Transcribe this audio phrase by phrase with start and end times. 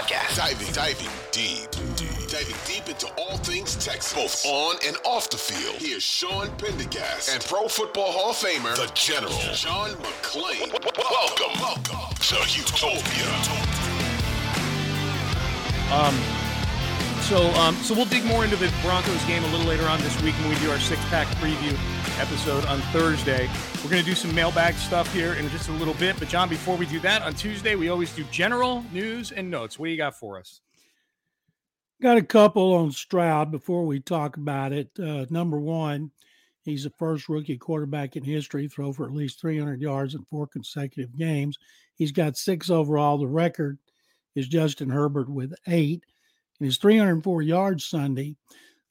[0.00, 0.36] podcast.
[0.36, 5.36] Diving, diving deep, deep, diving deep into all things Texas, both on and off the
[5.36, 5.76] field.
[5.76, 10.72] Here's Sean Pendergast and Pro Football Hall of Famer, the General, John McClain.
[10.96, 13.30] Welcome, welcome to Utopia.
[15.92, 16.39] Um,
[17.30, 20.20] so, um, so we'll dig more into the Broncos game a little later on this
[20.20, 21.72] week when we do our six-pack preview
[22.20, 23.48] episode on Thursday.
[23.84, 26.18] We're going to do some mailbag stuff here in just a little bit.
[26.18, 29.78] But John, before we do that, on Tuesday we always do general news and notes.
[29.78, 30.60] What do you got for us?
[32.02, 34.90] Got a couple on Stroud before we talk about it.
[34.98, 36.10] Uh, number one,
[36.64, 40.24] he's the first rookie quarterback in history to throw for at least 300 yards in
[40.24, 41.58] four consecutive games.
[41.94, 43.18] He's got six overall.
[43.18, 43.78] The record
[44.34, 46.02] is Justin Herbert with eight.
[46.60, 48.36] His 304 yards Sunday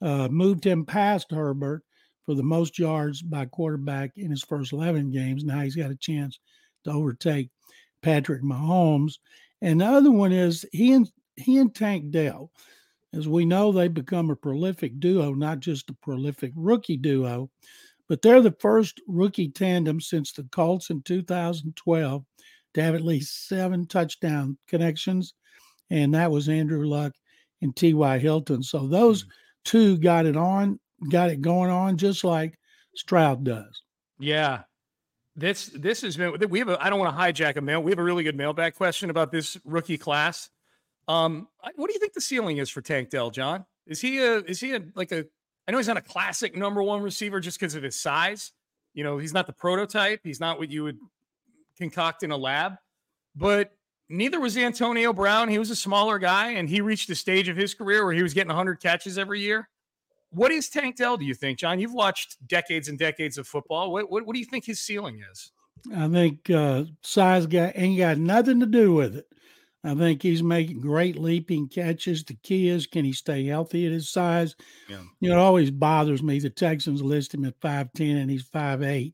[0.00, 1.82] uh, moved him past Herbert
[2.24, 5.44] for the most yards by quarterback in his first 11 games.
[5.44, 6.38] Now he's got a chance
[6.84, 7.50] to overtake
[8.02, 9.18] Patrick Mahomes.
[9.62, 12.50] And the other one is he and he and Tank Dell.
[13.12, 17.50] As we know, they've become a prolific duo, not just a prolific rookie duo,
[18.08, 22.24] but they're the first rookie tandem since the Colts in 2012
[22.74, 25.34] to have at least seven touchdown connections.
[25.90, 27.12] And that was Andrew Luck
[27.62, 28.18] and T.Y.
[28.18, 28.62] Hilton.
[28.62, 29.30] So those mm-hmm.
[29.64, 30.78] two got it on
[31.10, 32.58] got it going on just like
[32.94, 33.82] Stroud does.
[34.18, 34.62] Yeah.
[35.34, 37.82] This this has been we have a I don't want to hijack a mail.
[37.82, 40.48] We have a really good mailbag question about this rookie class.
[41.08, 41.46] Um,
[41.76, 43.66] what do you think the ceiling is for Tank Dell, John?
[43.86, 45.26] Is he a is he a like a
[45.68, 48.52] I know he's not a classic number one receiver just because of his size.
[48.94, 50.20] You know, he's not the prototype.
[50.24, 50.98] He's not what you would
[51.76, 52.76] concoct in a lab.
[53.34, 53.72] But
[54.08, 55.48] neither was Antonio Brown.
[55.48, 58.22] He was a smaller guy, and he reached a stage of his career where he
[58.22, 59.68] was getting 100 catches every year.
[60.30, 61.78] What is Tank Dell, do you think, John?
[61.78, 63.92] You've watched decades and decades of football.
[63.92, 65.52] What, what, what do you think his ceiling is?
[65.94, 69.26] I think uh, size got ain't got nothing to do with it.
[69.84, 72.24] I think he's making great leaping catches.
[72.24, 74.56] The key is can he stay healthy at his size?
[74.88, 75.02] Yeah.
[75.20, 76.40] You know, it always bothers me.
[76.40, 79.12] The Texans list him at 5'10 and he's 5'8.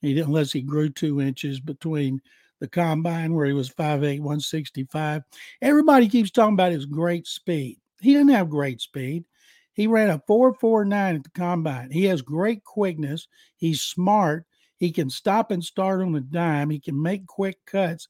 [0.00, 2.22] He unless he grew two inches between
[2.60, 5.22] the combine where he was 5'8, 165.
[5.62, 7.78] Everybody keeps talking about his great speed.
[8.00, 9.24] He didn't have great speed.
[9.72, 11.90] He ran a 449 at the combine.
[11.90, 13.28] He has great quickness.
[13.56, 14.46] He's smart.
[14.78, 16.70] He can stop and start on a dime.
[16.70, 18.08] He can make quick cuts,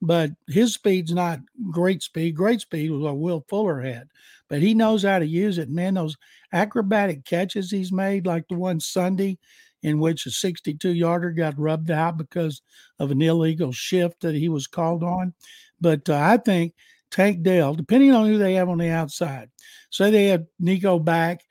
[0.00, 2.36] but his speed's not great speed.
[2.36, 4.08] Great speed was what Will Fuller had,
[4.48, 5.70] but he knows how to use it.
[5.70, 6.16] Man, those
[6.52, 9.38] acrobatic catches he's made, like the one Sunday
[9.82, 12.62] in which a 62 yarder got rubbed out because
[12.98, 15.32] of an illegal shift that he was called on.
[15.80, 16.74] But uh, I think
[17.10, 19.50] Tank Dell, depending on who they have on the outside.
[19.90, 21.44] Say they have Nico back,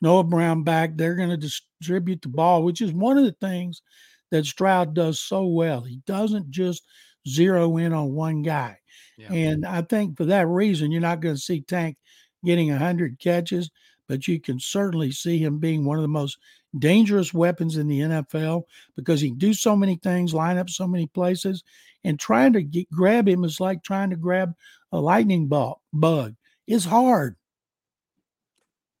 [0.00, 3.82] Noah Brown back, they're going to distribute the ball, which is one of the things
[4.30, 5.82] that Stroud does so well.
[5.82, 6.82] He doesn't just
[7.28, 8.78] zero in on one guy.
[9.18, 9.32] Yeah.
[9.32, 11.96] And I think for that reason, you're not going to see Tank
[12.44, 13.70] getting 100 catches,
[14.08, 16.38] but you can certainly see him being one of the most
[16.78, 18.64] dangerous weapons in the NFL
[18.96, 21.62] because he can do so many things, line up so many places,
[22.04, 24.54] and trying to get, grab him is like trying to grab
[24.92, 26.34] a lightning ball, bug.
[26.66, 27.36] It's hard.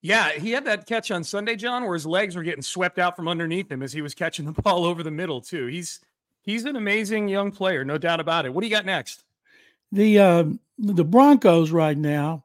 [0.02, 3.14] Yeah, he had that catch on Sunday, John, where his legs were getting swept out
[3.14, 5.66] from underneath him as he was catching the ball over the middle too.
[5.66, 6.00] He's
[6.42, 8.52] he's an amazing young player, no doubt about it.
[8.52, 9.24] What do you got next?
[9.92, 10.44] The uh,
[10.78, 12.44] the Broncos right now,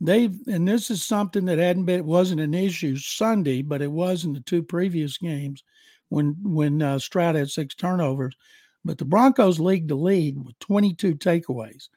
[0.00, 3.90] they've and this is something that hadn't been it wasn't an issue Sunday, but it
[3.90, 5.62] was in the two previous games.
[6.08, 8.34] when when uh, Stroud had six turnovers.
[8.84, 11.88] But the Broncos league the lead with 22 takeaways,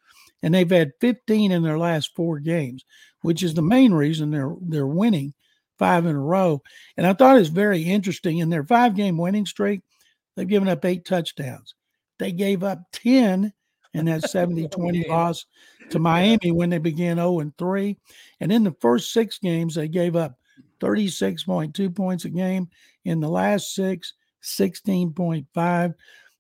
[0.41, 2.83] and they've had 15 in their last four games,
[3.21, 5.33] which is the main reason they're they're winning
[5.81, 6.61] five in a row.
[6.95, 9.81] And I thought it's very interesting in their five game winning streak,
[10.35, 11.73] they've given up eight touchdowns.
[12.19, 13.51] They gave up 10
[13.95, 15.47] in that 70 20 loss
[15.91, 17.97] to Miami when they began 0 and 3.
[18.39, 20.37] And in the first six games, they gave up
[20.79, 22.69] 36.2 points a game.
[23.05, 25.93] In the last six, 16.5.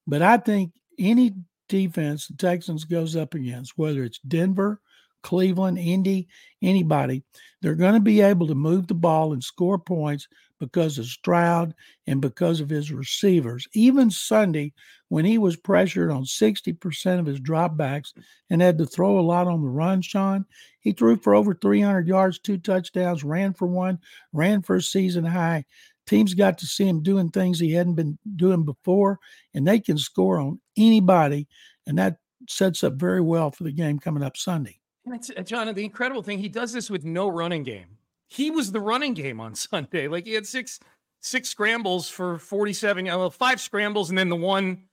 [0.07, 1.33] But I think any
[1.69, 4.81] defense the Texans goes up against, whether it's Denver,
[5.23, 6.27] Cleveland, Indy,
[6.61, 7.23] anybody,
[7.61, 10.27] they're going to be able to move the ball and score points
[10.59, 11.73] because of Stroud
[12.07, 13.67] and because of his receivers.
[13.73, 14.73] Even Sunday,
[15.09, 18.13] when he was pressured on 60% of his dropbacks
[18.49, 20.45] and had to throw a lot on the run, Sean,
[20.79, 23.99] he threw for over 300 yards, two touchdowns, ran for one,
[24.33, 25.65] ran for a season high.
[26.07, 29.19] Teams got to see him doing things he hadn't been doing before,
[29.53, 31.47] and they can score on anybody.
[31.87, 32.17] And that
[32.49, 34.80] sets up very well for the game coming up Sunday.
[35.05, 37.97] And it's, uh, John, the incredible thing, he does this with no running game.
[38.27, 40.07] He was the running game on Sunday.
[40.07, 40.79] Like he had six
[41.21, 44.83] six scrambles for 47, well, five scrambles, and then the one,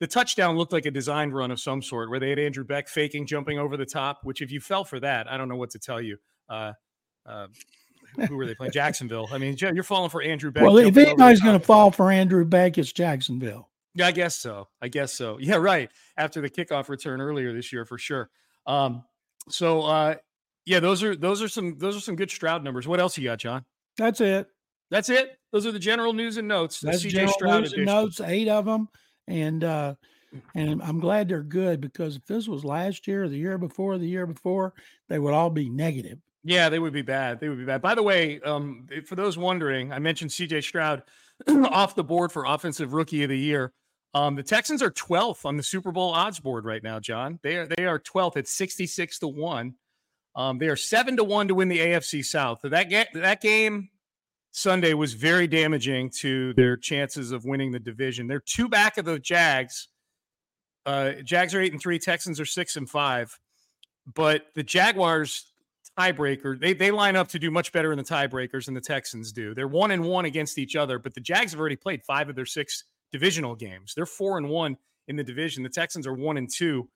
[0.00, 2.88] the touchdown looked like a designed run of some sort where they had Andrew Beck
[2.88, 5.70] faking, jumping over the top, which if you fell for that, I don't know what
[5.70, 6.18] to tell you.
[6.48, 6.72] Uh,
[7.26, 7.46] uh,
[8.28, 8.72] who were they playing?
[8.74, 9.28] Jacksonville.
[9.32, 10.62] I mean, you're falling for Andrew Beck.
[10.62, 13.68] Well, if anybody's going to fall for Andrew Beck, it's Jacksonville.
[13.94, 14.68] Yeah, I guess so.
[14.80, 15.38] I guess so.
[15.40, 15.90] Yeah, right.
[16.16, 18.30] After the kickoff return earlier this year, for sure.
[18.66, 19.02] Um,
[19.50, 20.14] so uh
[20.66, 22.86] yeah, those are those are some those are some good Stroud numbers.
[22.86, 23.64] What else you got, John?
[23.96, 24.48] That's it.
[24.90, 25.38] That's it.
[25.52, 26.80] Those are the general news and notes.
[26.80, 28.88] That's CJ Stroud news and notes, eight of them,
[29.26, 29.94] and uh
[30.54, 34.06] and I'm glad they're good because if this was last year, the year before, the
[34.06, 34.74] year before,
[35.08, 36.18] they would all be negative.
[36.44, 37.40] Yeah, they would be bad.
[37.40, 37.82] They would be bad.
[37.82, 41.02] By the way, um, for those wondering, I mentioned CJ Stroud
[41.48, 43.72] off the board for offensive rookie of the year.
[44.18, 47.38] Um, the Texans are 12th on the Super Bowl odds board right now, John.
[47.42, 49.74] They are they are 12th at 66 to 1.
[50.34, 52.58] Um, they are 7 to 1 to win the AFC South.
[52.62, 53.90] So that ga- that game
[54.50, 58.26] Sunday was very damaging to their chances of winning the division.
[58.26, 59.86] They're two back of the Jags.
[60.84, 63.38] Uh, Jags are 8 and 3, Texans are 6 and 5.
[64.12, 65.52] But the Jaguars
[65.96, 69.30] tiebreaker, they they line up to do much better in the tiebreakers than the Texans
[69.30, 69.54] do.
[69.54, 72.34] They're 1 and 1 against each other, but the Jags have already played 5 of
[72.34, 73.94] their 6 divisional games.
[73.94, 74.76] They're four and one
[75.06, 75.62] in the division.
[75.62, 76.88] The Texans are one and two.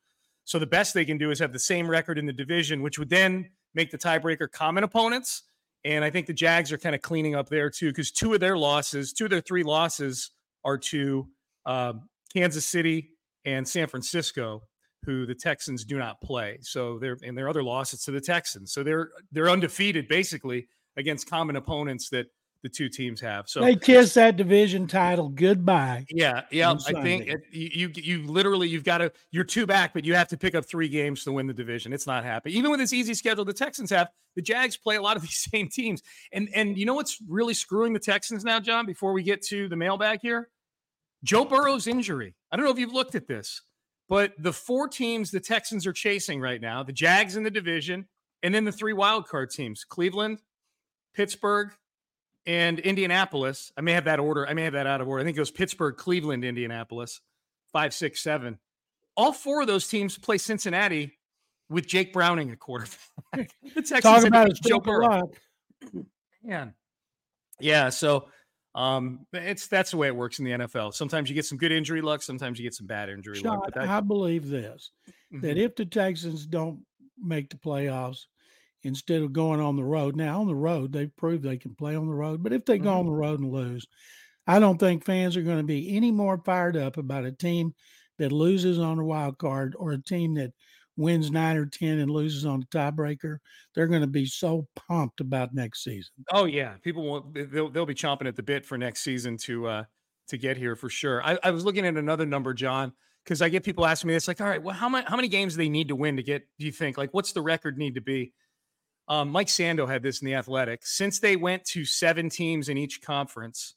[0.45, 2.99] So the best they can do is have the same record in the division, which
[2.99, 5.45] would then make the tiebreaker common opponents.
[5.85, 8.41] And I think the Jags are kind of cleaning up there too, because two of
[8.41, 10.31] their losses, two of their three losses
[10.65, 11.29] are to
[11.67, 11.95] uh,
[12.33, 13.11] Kansas City
[13.45, 14.63] and San Francisco,
[15.05, 16.59] who the Texans do not play.
[16.61, 18.73] So they're and their other losses to the Texans.
[18.73, 22.27] So they're they're undefeated basically against common opponents that
[22.63, 23.49] the two teams have.
[23.49, 26.07] So they kiss that division title goodbye.
[26.09, 26.75] Yeah, yeah.
[26.87, 30.29] I think it, you you literally you've got to you're two back, but you have
[30.29, 31.93] to pick up three games to win the division.
[31.93, 32.57] It's not happening.
[32.57, 35.49] Even with this easy schedule the Texans have, the Jags play a lot of these
[35.51, 36.03] same teams.
[36.33, 38.87] And and you know what's really screwing the Texans now, John?
[38.87, 40.49] Before we get to the mailbag here,
[41.25, 42.35] Joe Burrow's injury.
[42.51, 43.61] I don't know if you've looked at this,
[44.09, 48.07] but the four teams the Texans are chasing right now: the Jags in the division,
[48.45, 50.43] and then the three wild card teams: Cleveland,
[51.13, 51.73] Pittsburgh,
[52.47, 53.73] and Indianapolis.
[53.77, 54.47] I may have that order.
[54.47, 55.23] I may have that out of order.
[55.23, 57.21] I think it was Pittsburgh, Cleveland, Indianapolis,
[57.73, 58.59] five, six, seven.
[59.17, 61.19] All four of those teams play Cincinnati
[61.69, 62.97] with Jake Browning at quarterback.
[64.03, 65.31] Talk about Joe Burrow.
[66.43, 66.75] Man.
[67.61, 67.91] Yeah.
[67.91, 68.29] So
[68.75, 70.95] um, it's that's the way it works in the NFL.
[70.95, 73.75] Sometimes you get some good injury luck, sometimes you get some bad injury Sean, luck.
[73.75, 73.89] That...
[73.89, 74.91] I believe this
[75.33, 75.41] mm-hmm.
[75.47, 76.81] that if the Texans don't
[77.19, 78.27] make the playoffs,
[78.83, 80.17] instead of going on the road.
[80.17, 82.77] Now, on the road, they've proved they can play on the road, but if they
[82.77, 82.85] mm-hmm.
[82.85, 83.87] go on the road and lose,
[84.47, 87.75] I don't think fans are going to be any more fired up about a team
[88.19, 90.53] that loses on a wild card or a team that
[90.97, 93.39] wins nine or 10 and loses on a tiebreaker.
[93.75, 96.13] They're going to be so pumped about next season.
[96.33, 96.75] Oh, yeah.
[96.83, 99.85] People will, they'll, they'll be chomping at the bit for next season to, uh,
[100.29, 101.25] to get here for sure.
[101.25, 102.93] I, I was looking at another number, John,
[103.25, 105.29] because I get people asking me, it's like, all right, well, how many, how many
[105.29, 106.99] games do they need to win to get, do you think?
[106.99, 108.33] Like, what's the record need to be?
[109.09, 110.87] Um, Mike Sando had this in the Athletic.
[110.87, 113.75] Since they went to seven teams in each conference,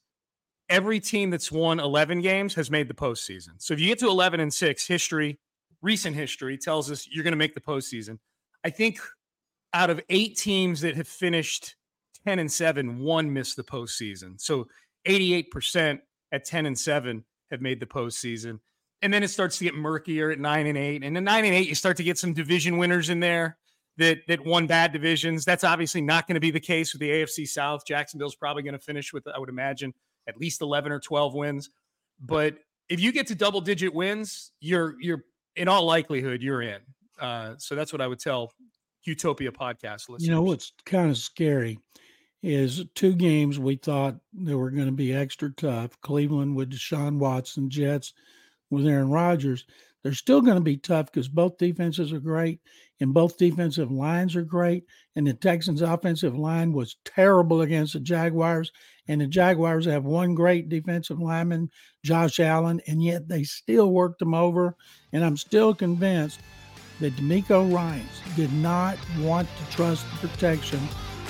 [0.69, 3.51] every team that's won 11 games has made the postseason.
[3.57, 5.39] So if you get to 11 and six, history,
[5.81, 8.19] recent history tells us you're going to make the postseason.
[8.63, 8.99] I think
[9.73, 11.75] out of eight teams that have finished
[12.25, 14.39] 10 and seven, one missed the postseason.
[14.39, 14.67] So
[15.07, 15.99] 88%
[16.31, 18.59] at 10 and seven have made the postseason.
[19.01, 21.03] And then it starts to get murkier at nine and eight.
[21.03, 23.57] And then nine and eight, you start to get some division winners in there
[23.97, 25.45] that that won bad divisions.
[25.45, 27.85] That's obviously not going to be the case with the AFC South.
[27.85, 29.93] Jacksonville's probably going to finish with, I would imagine,
[30.27, 31.69] at least 11 or 12 wins.
[32.19, 32.57] But
[32.89, 35.23] if you get to double digit wins, you're you're
[35.55, 36.81] in all likelihood you're in.
[37.19, 38.53] Uh, so that's what I would tell
[39.03, 40.25] Utopia podcast listeners.
[40.25, 41.79] You know what's kind of scary
[42.43, 45.99] is two games we thought they were going to be extra tough.
[46.01, 48.13] Cleveland with Deshaun Watson, Jets
[48.69, 49.65] with Aaron Rodgers.
[50.03, 52.59] They're still going to be tough because both defenses are great
[52.99, 54.85] and both defensive lines are great.
[55.15, 58.71] And the Texans' offensive line was terrible against the Jaguars.
[59.07, 61.69] And the Jaguars have one great defensive lineman,
[62.03, 64.75] Josh Allen, and yet they still worked them over.
[65.13, 66.39] And I'm still convinced
[66.99, 70.79] that DeMeco Ryans did not want to trust the protection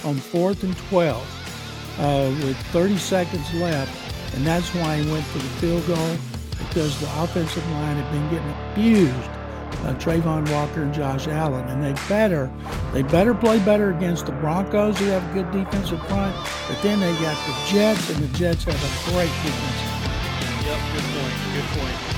[0.03, 3.91] on fourth and 12 uh, with 30 seconds left.
[4.35, 6.17] And that's why he went for the field goal
[6.59, 9.44] because the offensive line had been getting abused.
[9.83, 12.51] Uh, Travon Walker and Josh Allen, and they better
[12.93, 16.35] they better play better against the Broncos, who have a good defensive front.
[16.67, 19.95] But then they got the Jets, and the Jets have a great defense.
[20.65, 21.35] Yep, good point.
[21.53, 22.14] Good point.